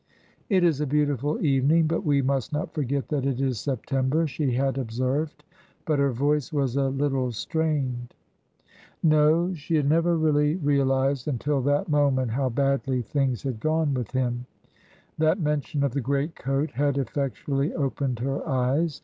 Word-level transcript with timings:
"It 0.49 0.63
is 0.63 0.81
a 0.81 0.87
beautiful 0.87 1.39
evening, 1.45 1.85
but 1.85 2.03
we 2.03 2.23
must 2.23 2.51
not 2.51 2.73
forget 2.73 3.09
that 3.09 3.23
it 3.23 3.39
is 3.39 3.59
September," 3.59 4.25
she 4.25 4.53
had 4.53 4.79
observed. 4.79 5.43
But 5.85 5.99
her 5.99 6.11
voice 6.11 6.51
was 6.51 6.75
a 6.75 6.89
little 6.89 7.31
strained. 7.31 8.15
No, 9.03 9.53
she 9.53 9.75
had 9.75 9.87
never 9.87 10.17
really 10.17 10.55
realised 10.55 11.27
until 11.27 11.61
that 11.61 11.87
moment 11.87 12.31
how 12.31 12.49
badly 12.49 13.03
things 13.03 13.43
had 13.43 13.59
gone 13.59 13.93
with 13.93 14.09
him; 14.09 14.47
that 15.19 15.39
mention 15.39 15.83
of 15.83 15.91
the 15.93 16.01
great 16.01 16.33
coat 16.35 16.71
had 16.71 16.97
effectually 16.97 17.71
opened 17.75 18.17
her 18.21 18.41
eyes. 18.49 18.99